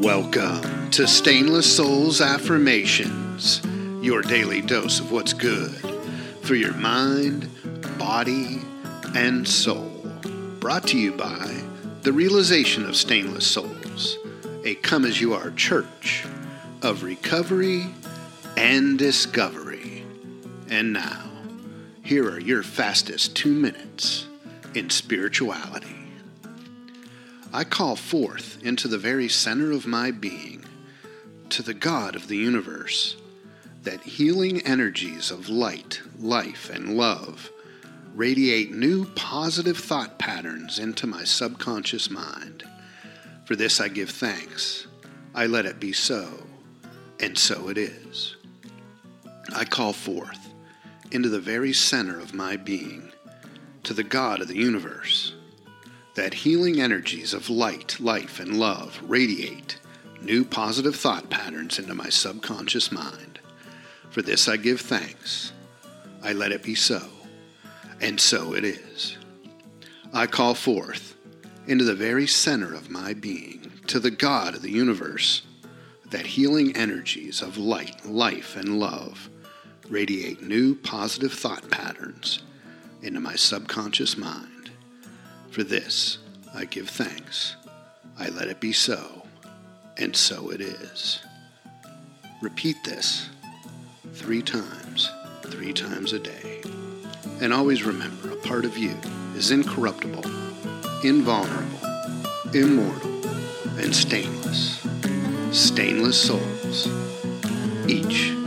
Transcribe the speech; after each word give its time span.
Welcome 0.00 0.90
to 0.92 1.06
Stainless 1.06 1.76
Souls 1.76 2.22
Affirmations, 2.22 3.60
your 4.02 4.22
daily 4.22 4.62
dose 4.62 4.98
of 4.98 5.12
what's 5.12 5.34
good 5.34 5.74
for 6.40 6.54
your 6.54 6.72
mind, 6.72 7.50
body, 7.98 8.62
and 9.14 9.46
soul. 9.46 9.90
Brought 10.58 10.86
to 10.88 10.98
you 10.98 11.12
by 11.12 11.62
the 12.00 12.14
Realization 12.14 12.86
of 12.86 12.96
Stainless 12.96 13.46
Souls, 13.46 14.16
a 14.64 14.74
come 14.76 15.04
as 15.04 15.20
you 15.20 15.34
are 15.34 15.50
church 15.50 16.24
of 16.80 17.02
recovery 17.02 17.84
and 18.56 18.98
discovery. 18.98 20.02
And 20.70 20.94
now, 20.94 21.30
here 22.02 22.26
are 22.26 22.40
your 22.40 22.62
fastest 22.62 23.36
two 23.36 23.52
minutes 23.52 24.26
in 24.74 24.88
spirituality. 24.88 25.99
I 27.52 27.64
call 27.64 27.96
forth 27.96 28.62
into 28.62 28.86
the 28.86 28.98
very 28.98 29.28
center 29.28 29.72
of 29.72 29.84
my 29.84 30.12
being, 30.12 30.64
to 31.48 31.62
the 31.62 31.74
God 31.74 32.14
of 32.14 32.28
the 32.28 32.36
universe, 32.36 33.16
that 33.82 34.02
healing 34.02 34.60
energies 34.60 35.32
of 35.32 35.48
light, 35.48 36.00
life, 36.20 36.70
and 36.70 36.96
love 36.96 37.50
radiate 38.14 38.72
new 38.72 39.04
positive 39.16 39.78
thought 39.78 40.18
patterns 40.18 40.78
into 40.78 41.08
my 41.08 41.24
subconscious 41.24 42.08
mind. 42.08 42.62
For 43.46 43.56
this 43.56 43.80
I 43.80 43.88
give 43.88 44.10
thanks. 44.10 44.86
I 45.34 45.46
let 45.46 45.66
it 45.66 45.80
be 45.80 45.92
so, 45.92 46.28
and 47.18 47.36
so 47.36 47.68
it 47.68 47.78
is. 47.78 48.36
I 49.54 49.64
call 49.64 49.92
forth 49.92 50.52
into 51.10 51.28
the 51.28 51.40
very 51.40 51.72
center 51.72 52.20
of 52.20 52.32
my 52.32 52.56
being, 52.56 53.10
to 53.84 53.94
the 53.94 54.04
God 54.04 54.40
of 54.40 54.46
the 54.46 54.56
universe 54.56 55.34
that 56.20 56.34
healing 56.34 56.82
energies 56.82 57.32
of 57.32 57.48
light, 57.48 57.98
life, 57.98 58.40
and 58.40 58.60
love 58.60 59.00
radiate 59.06 59.78
new 60.20 60.44
positive 60.44 60.94
thought 60.94 61.30
patterns 61.30 61.78
into 61.78 61.94
my 61.94 62.10
subconscious 62.10 62.92
mind. 62.92 63.38
For 64.10 64.20
this 64.20 64.46
I 64.46 64.58
give 64.58 64.82
thanks. 64.82 65.52
I 66.22 66.34
let 66.34 66.52
it 66.52 66.62
be 66.62 66.74
so, 66.74 67.00
and 68.02 68.20
so 68.20 68.52
it 68.52 68.64
is. 68.64 69.16
I 70.12 70.26
call 70.26 70.54
forth 70.54 71.16
into 71.66 71.84
the 71.84 71.94
very 71.94 72.26
center 72.26 72.74
of 72.74 72.90
my 72.90 73.14
being, 73.14 73.72
to 73.86 73.98
the 73.98 74.10
God 74.10 74.54
of 74.54 74.60
the 74.60 74.70
universe, 74.70 75.40
that 76.10 76.26
healing 76.26 76.76
energies 76.76 77.40
of 77.40 77.56
light, 77.56 78.04
life, 78.04 78.56
and 78.56 78.78
love 78.78 79.30
radiate 79.88 80.42
new 80.42 80.74
positive 80.74 81.32
thought 81.32 81.70
patterns 81.70 82.42
into 83.00 83.20
my 83.20 83.36
subconscious 83.36 84.18
mind. 84.18 84.59
For 85.50 85.64
this 85.64 86.18
I 86.54 86.64
give 86.64 86.88
thanks. 86.88 87.56
I 88.18 88.28
let 88.28 88.48
it 88.48 88.60
be 88.60 88.72
so, 88.72 89.22
and 89.96 90.14
so 90.14 90.50
it 90.50 90.60
is. 90.60 91.22
Repeat 92.40 92.76
this 92.84 93.28
three 94.14 94.42
times, 94.42 95.10
three 95.42 95.72
times 95.72 96.12
a 96.12 96.18
day. 96.18 96.62
And 97.40 97.52
always 97.52 97.82
remember 97.82 98.30
a 98.30 98.36
part 98.36 98.64
of 98.64 98.78
you 98.78 98.96
is 99.34 99.50
incorruptible, 99.50 100.24
invulnerable, 101.04 101.80
immortal, 102.54 103.10
and 103.78 103.94
stainless. 103.94 104.86
Stainless 105.50 106.20
souls, 106.20 106.86
each 107.88 108.39